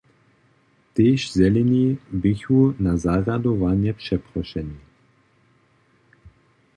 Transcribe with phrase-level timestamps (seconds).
[0.93, 4.79] Tež Zeleni běchu na zarjadowanje přeprošeni.